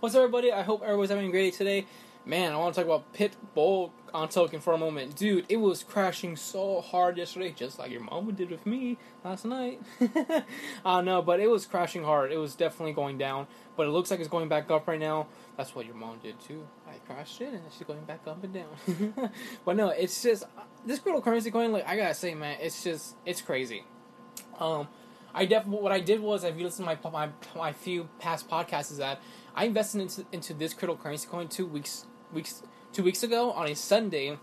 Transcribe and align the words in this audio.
What's 0.00 0.14
up, 0.14 0.20
everybody? 0.20 0.52
I 0.52 0.62
hope 0.62 0.84
everyone's 0.84 1.10
having 1.10 1.26
a 1.26 1.30
great 1.32 1.50
day 1.50 1.58
today. 1.58 1.86
Man, 2.24 2.52
I 2.52 2.56
want 2.56 2.72
to 2.72 2.80
talk 2.80 2.86
about 2.86 3.12
Pitbull 3.12 3.90
on 4.14 4.28
token 4.28 4.60
for 4.60 4.72
a 4.72 4.78
moment. 4.78 5.16
Dude, 5.16 5.44
it 5.48 5.56
was 5.56 5.82
crashing 5.82 6.36
so 6.36 6.80
hard 6.80 7.18
yesterday, 7.18 7.50
just 7.50 7.80
like 7.80 7.90
your 7.90 8.02
mom 8.02 8.32
did 8.32 8.48
with 8.48 8.64
me 8.64 8.96
last 9.24 9.44
night. 9.44 9.80
I 10.00 10.44
uh, 10.84 11.00
know, 11.00 11.20
but 11.20 11.40
it 11.40 11.50
was 11.50 11.66
crashing 11.66 12.04
hard. 12.04 12.30
It 12.30 12.36
was 12.36 12.54
definitely 12.54 12.92
going 12.92 13.18
down, 13.18 13.48
but 13.76 13.88
it 13.88 13.90
looks 13.90 14.12
like 14.12 14.20
it's 14.20 14.28
going 14.28 14.48
back 14.48 14.70
up 14.70 14.86
right 14.86 15.00
now. 15.00 15.26
That's 15.56 15.74
what 15.74 15.84
your 15.84 15.96
mom 15.96 16.20
did 16.22 16.38
too. 16.38 16.64
I 16.86 16.98
crashed 17.04 17.40
it, 17.40 17.54
and 17.54 17.62
she's 17.76 17.84
going 17.84 18.04
back 18.04 18.20
up 18.24 18.44
and 18.44 18.54
down. 18.54 19.32
but 19.64 19.74
no, 19.74 19.88
it's 19.88 20.22
just 20.22 20.44
this 20.86 21.00
cryptocurrency 21.00 21.50
coin. 21.50 21.72
Like 21.72 21.88
I 21.88 21.96
gotta 21.96 22.14
say, 22.14 22.36
man, 22.36 22.58
it's 22.60 22.84
just 22.84 23.16
it's 23.26 23.42
crazy. 23.42 23.82
Um, 24.60 24.86
I 25.34 25.44
definitely 25.44 25.82
what 25.82 25.92
I 25.92 26.00
did 26.00 26.20
was 26.20 26.44
if 26.44 26.56
you 26.56 26.64
listen 26.64 26.84
to 26.86 26.96
my 27.02 27.10
my 27.10 27.28
my 27.54 27.72
few 27.72 28.08
past 28.18 28.48
podcasts 28.48 28.90
is 28.90 28.98
that 28.98 29.20
I 29.54 29.64
invested 29.64 30.00
into 30.00 30.26
into 30.32 30.54
this 30.54 30.74
cryptocurrency 30.74 31.28
coin 31.28 31.48
two 31.48 31.66
weeks 31.66 32.06
weeks 32.32 32.62
two 32.92 33.02
weeks 33.02 33.22
ago 33.22 33.52
on 33.52 33.66
a 33.66 33.74
Sunday, 33.74 34.38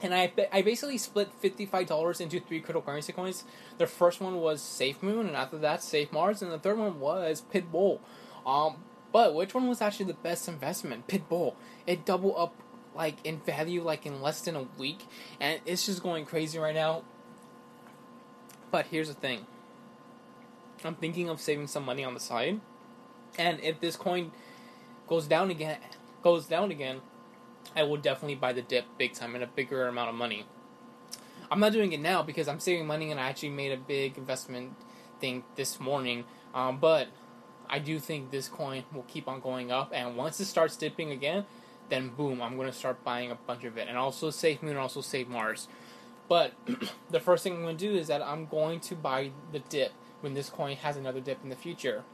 and 0.00 0.14
I 0.14 0.32
I 0.52 0.62
basically 0.62 0.98
split 0.98 1.32
fifty 1.40 1.66
five 1.66 1.86
dollars 1.86 2.20
into 2.20 2.40
three 2.40 2.62
cryptocurrency 2.62 3.14
coins. 3.14 3.44
The 3.78 3.86
first 3.86 4.20
one 4.20 4.36
was 4.36 4.62
Safe 4.62 5.02
Moon, 5.02 5.26
and 5.26 5.36
after 5.36 5.58
that 5.58 5.82
Safe 5.82 6.12
Mars, 6.12 6.42
and 6.42 6.52
the 6.52 6.58
third 6.58 6.78
one 6.78 7.00
was 7.00 7.42
Pitbull. 7.52 8.00
Um, 8.46 8.76
but 9.12 9.34
which 9.34 9.54
one 9.54 9.68
was 9.68 9.82
actually 9.82 10.06
the 10.06 10.14
best 10.14 10.48
investment? 10.48 11.06
Pitbull. 11.06 11.54
It 11.86 12.04
doubled 12.04 12.34
up 12.36 12.54
like 12.94 13.16
in 13.24 13.40
value 13.40 13.82
like 13.82 14.06
in 14.06 14.22
less 14.22 14.40
than 14.42 14.56
a 14.56 14.66
week, 14.78 15.06
and 15.40 15.60
it's 15.66 15.86
just 15.86 16.02
going 16.02 16.24
crazy 16.24 16.58
right 16.58 16.74
now. 16.74 17.02
But 18.70 18.86
here's 18.86 19.08
the 19.08 19.14
thing. 19.14 19.46
I'm 20.84 20.94
thinking 20.94 21.28
of 21.28 21.40
saving 21.40 21.66
some 21.66 21.84
money 21.84 22.04
on 22.04 22.14
the 22.14 22.20
side, 22.20 22.60
and 23.38 23.60
if 23.60 23.80
this 23.80 23.96
coin 23.96 24.32
goes 25.06 25.26
down 25.26 25.50
again, 25.50 25.78
goes 26.22 26.46
down 26.46 26.70
again, 26.70 27.00
I 27.76 27.82
will 27.84 27.96
definitely 27.96 28.36
buy 28.36 28.52
the 28.52 28.62
dip 28.62 28.84
big 28.98 29.14
time 29.14 29.34
in 29.34 29.42
a 29.42 29.46
bigger 29.46 29.86
amount 29.86 30.10
of 30.10 30.14
money. 30.14 30.46
I'm 31.50 31.60
not 31.60 31.72
doing 31.72 31.92
it 31.92 32.00
now 32.00 32.22
because 32.22 32.48
I'm 32.48 32.60
saving 32.60 32.86
money 32.86 33.10
and 33.10 33.20
I 33.20 33.28
actually 33.28 33.50
made 33.50 33.72
a 33.72 33.76
big 33.76 34.16
investment 34.16 34.74
thing 35.20 35.44
this 35.54 35.78
morning. 35.78 36.24
Um, 36.54 36.78
but 36.78 37.08
I 37.68 37.78
do 37.78 37.98
think 37.98 38.30
this 38.30 38.48
coin 38.48 38.84
will 38.92 39.04
keep 39.04 39.28
on 39.28 39.40
going 39.40 39.70
up, 39.72 39.92
and 39.94 40.16
once 40.16 40.40
it 40.40 40.46
starts 40.46 40.76
dipping 40.76 41.10
again, 41.10 41.46
then 41.88 42.10
boom, 42.10 42.42
I'm 42.42 42.56
going 42.56 42.70
to 42.70 42.76
start 42.76 43.02
buying 43.04 43.30
a 43.30 43.34
bunch 43.34 43.64
of 43.64 43.78
it, 43.78 43.88
and 43.88 43.96
also 43.96 44.30
Safe 44.30 44.62
Moon, 44.62 44.72
and 44.72 44.80
also 44.80 45.00
Safe 45.00 45.28
Mars. 45.28 45.68
But 46.28 46.52
the 47.10 47.20
first 47.20 47.44
thing 47.44 47.54
I'm 47.54 47.62
going 47.62 47.76
to 47.76 47.88
do 47.88 47.94
is 47.94 48.08
that 48.08 48.22
I'm 48.22 48.46
going 48.46 48.80
to 48.80 48.94
buy 48.94 49.30
the 49.52 49.60
dip 49.60 49.92
when 50.22 50.34
this 50.34 50.48
coin 50.48 50.76
has 50.76 50.96
another 50.96 51.20
dip 51.20 51.42
in 51.42 51.50
the 51.50 51.56
future 51.56 52.04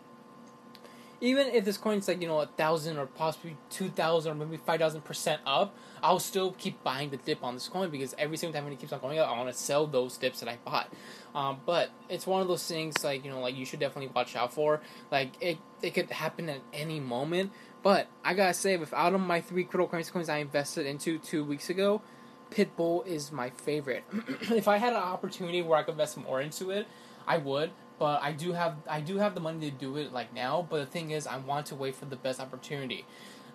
even 1.21 1.49
if 1.49 1.65
this 1.65 1.77
coin's 1.77 2.07
like 2.07 2.21
you 2.21 2.29
know 2.29 2.41
a 2.41 2.47
thousand 2.47 2.99
or 2.99 3.07
possibly 3.07 3.57
two 3.71 3.89
thousand 3.89 4.33
or 4.33 4.35
maybe 4.35 4.57
five 4.57 4.81
thousand 4.81 5.03
percent 5.03 5.41
up, 5.47 5.75
I'll 6.03 6.21
still 6.21 6.53
keep 6.53 6.83
buying 6.85 7.11
the 7.11 7.17
dip 7.17 7.43
on 7.43 7.55
this 7.55 7.69
coin 7.69 7.91
because 7.91 8.15
every 8.19 8.37
single 8.37 8.55
time 8.55 8.65
when 8.65 8.73
it 8.73 8.79
keeps 8.79 8.93
on 8.93 9.01
going 9.01 9.19
up, 9.19 9.29
I 9.29 9.37
want 9.37 9.51
to 9.51 9.59
sell 9.59 9.87
those 9.87 10.17
dips 10.17 10.41
that 10.41 10.49
I 10.49 10.59
bought. 10.65 10.93
Um, 11.35 11.61
but 11.67 11.91
it's 12.09 12.27
one 12.27 12.41
of 12.41 12.49
those 12.49 12.67
things 12.67 13.03
like 13.03 13.25
you 13.25 13.31
know 13.31 13.41
like 13.41 13.57
you 13.57 13.65
should 13.65 13.81
definitely 13.81 14.13
watch 14.15 14.37
out 14.37 14.53
for. 14.53 14.81
Like 15.11 15.33
it 15.41 15.59
it 15.83 15.95
could 15.95 16.11
happen 16.11 16.49
at 16.49 16.61
any 16.73 17.01
moment. 17.01 17.53
But 17.83 18.09
I 18.25 18.35
gotta 18.35 18.55
say, 18.55 18.77
without 18.77 19.15
of 19.15 19.21
my 19.21 19.41
three 19.41 19.65
cryptocurrency 19.65 20.13
coins 20.13 20.29
I 20.29 20.39
invested 20.39 20.87
into 20.87 21.19
two 21.19 21.45
weeks 21.45 21.71
ago, 21.71 22.03
Pitbull 22.51 23.07
is 23.07 23.33
my 23.33 23.51
favorite. 23.51 24.05
if 24.51 24.69
I 24.69 24.79
had 24.79 24.93
an 24.93 25.01
opportunity 25.01 25.63
where 25.63 25.79
I 25.79 25.83
could 25.83 25.93
invest 25.93 26.17
more 26.17 26.41
into 26.41 26.71
it, 26.71 26.87
I 27.27 27.39
would 27.39 27.71
but 27.99 28.23
I 28.23 28.33
do 28.33 28.53
have 28.53 28.77
I 28.89 29.01
do 29.01 29.19
have 29.19 29.35
the 29.35 29.41
money 29.41 29.71
to 29.71 29.77
do 29.77 29.97
it 29.97 30.13
like 30.13 30.33
now. 30.33 30.67
But 30.69 30.79
the 30.79 30.87
thing 30.87 31.11
is, 31.11 31.27
I 31.27 31.39
want 31.39 31.67
to 31.67 31.75
wait 31.75 31.97
for 31.97 32.05
the 32.05 32.17
best 32.17 32.41
opportunity. 32.41 33.05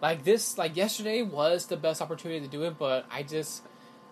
Like 0.01 0.23
this, 0.23 0.57
like 0.57 0.75
yesterday 0.75 1.21
was 1.21 1.67
the 1.67 1.77
best 1.77 2.01
opportunity 2.01 2.41
to 2.41 2.47
do 2.47 2.63
it, 2.63 2.77
but 2.77 3.05
I 3.09 3.23
just 3.23 3.63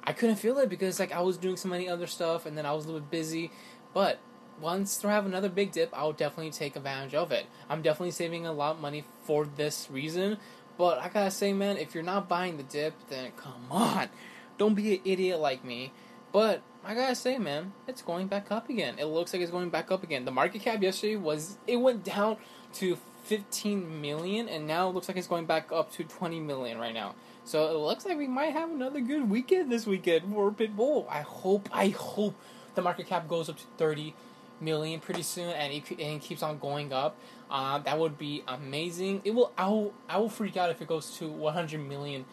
I 0.03 0.13
couldn't 0.13 0.37
feel 0.37 0.57
it 0.57 0.69
because 0.69 0.99
like 0.99 1.11
I 1.11 1.21
was 1.21 1.37
doing 1.37 1.57
so 1.57 1.67
many 1.69 1.89
other 1.89 2.07
stuff, 2.07 2.45
and 2.45 2.57
then 2.57 2.65
I 2.65 2.73
was 2.73 2.85
a 2.85 2.87
little 2.87 3.01
bit 3.01 3.11
busy. 3.11 3.51
But 3.93 4.19
once 4.61 4.97
they 4.97 5.09
have 5.09 5.25
another 5.25 5.49
big 5.49 5.71
dip, 5.71 5.89
I'll 5.93 6.13
definitely 6.13 6.51
take 6.51 6.75
advantage 6.75 7.13
of 7.13 7.31
it. 7.31 7.45
I'm 7.69 7.81
definitely 7.81 8.11
saving 8.11 8.45
a 8.45 8.53
lot 8.53 8.75
of 8.75 8.81
money 8.81 9.03
for 9.23 9.45
this 9.45 9.89
reason. 9.91 10.37
But 10.77 10.99
I 10.99 11.09
gotta 11.09 11.31
say, 11.31 11.51
man, 11.51 11.77
if 11.77 11.93
you're 11.93 12.03
not 12.03 12.29
buying 12.29 12.57
the 12.57 12.63
dip, 12.63 12.93
then 13.09 13.31
come 13.35 13.65
on, 13.69 14.09
don't 14.57 14.75
be 14.75 14.95
an 14.95 15.01
idiot 15.03 15.39
like 15.39 15.65
me. 15.65 15.91
But 16.31 16.61
I 16.83 16.95
gotta 16.95 17.15
say, 17.15 17.37
man, 17.37 17.73
it's 17.87 18.01
going 18.01 18.27
back 18.27 18.51
up 18.51 18.69
again. 18.69 18.95
It 18.97 19.05
looks 19.05 19.33
like 19.33 19.41
it's 19.41 19.51
going 19.51 19.69
back 19.69 19.91
up 19.91 20.03
again. 20.03 20.25
The 20.25 20.31
market 20.31 20.61
cap 20.61 20.81
yesterday 20.81 21.15
was 21.15 21.57
it 21.67 21.77
went 21.77 22.03
down 22.03 22.37
to 22.75 22.97
15 23.25 24.01
million, 24.01 24.49
and 24.49 24.65
now 24.67 24.89
it 24.89 24.95
looks 24.95 25.07
like 25.07 25.17
it's 25.17 25.27
going 25.27 25.45
back 25.45 25.71
up 25.71 25.91
to 25.93 26.03
20 26.03 26.39
million 26.39 26.79
right 26.79 26.93
now. 26.93 27.15
So 27.43 27.67
it 27.67 27.77
looks 27.77 28.05
like 28.05 28.17
we 28.17 28.27
might 28.27 28.53
have 28.53 28.71
another 28.71 29.01
good 29.01 29.29
weekend 29.29 29.71
this 29.71 29.85
weekend 29.85 30.31
for 30.33 30.51
Pitbull. 30.51 31.07
I 31.09 31.21
hope, 31.21 31.69
I 31.71 31.89
hope 31.89 32.35
the 32.75 32.81
market 32.81 33.07
cap 33.07 33.27
goes 33.27 33.49
up 33.49 33.57
to 33.57 33.63
30 33.77 34.13
million 34.59 34.99
pretty 34.99 35.23
soon, 35.23 35.49
and 35.49 35.73
it, 35.73 35.89
and 35.91 35.99
it 35.99 36.21
keeps 36.21 36.43
on 36.43 36.57
going 36.59 36.93
up. 36.93 37.15
Uh, 37.49 37.79
that 37.79 37.99
would 37.99 38.17
be 38.17 38.43
amazing. 38.47 39.21
It 39.23 39.31
will. 39.31 39.51
I 39.57 39.67
will. 39.67 39.93
I 40.07 40.17
will 40.17 40.29
freak 40.29 40.55
out 40.55 40.69
if 40.69 40.81
it 40.81 40.87
goes 40.87 41.17
to 41.17 41.27
100 41.27 41.79
million 41.79 42.25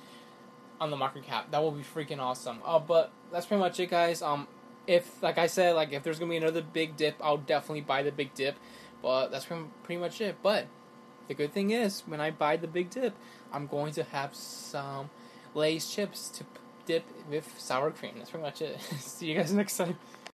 on 0.81 0.91
the 0.91 0.97
market 0.97 1.25
cap. 1.25 1.50
That 1.50 1.62
will 1.62 1.72
be 1.72 1.83
freaking 1.83 2.19
awesome. 2.19 2.59
Uh, 2.65 2.78
but 2.78 3.12
that's 3.33 3.47
pretty 3.47 3.61
much 3.61 3.81
it, 3.81 3.91
guys. 3.91 4.22
Um, 4.22 4.47
if 4.87 5.22
like 5.22 5.39
I 5.39 5.47
said, 5.47 5.75
like 5.75 5.93
if 5.93 6.03
there's 6.03 6.19
gonna 6.19 6.31
be 6.31 6.37
another 6.37 6.62
big 6.62 6.97
dip, 6.97 7.16
I'll 7.22 7.37
definitely 7.37 7.83
buy 7.83 8.03
the 8.03 8.12
big 8.12 8.34
dip. 8.34 8.56
But 9.03 9.28
that's 9.28 9.44
pretty 9.47 10.00
much 10.00 10.21
it. 10.21 10.37
But 10.43 10.67
the 11.28 11.34
good 11.34 11.53
thing 11.53 11.71
is, 11.71 12.03
when 12.06 12.21
I 12.21 12.31
buy 12.31 12.56
the 12.56 12.67
big 12.67 12.91
dip, 12.91 13.15
I'm 13.53 13.67
going 13.67 13.93
to 13.94 14.03
have 14.03 14.34
some 14.34 15.11
Lay's 15.55 15.88
chips 15.88 16.28
to 16.31 16.44
dip 16.87 17.05
with 17.31 17.55
sour 17.59 17.91
cream. 17.91 18.15
That's 18.17 18.31
pretty 18.31 18.44
much 18.44 18.62
it. 18.62 18.81
See 18.99 19.27
you 19.27 19.37
guys 19.37 19.53
next 19.53 19.77
time. 19.77 19.99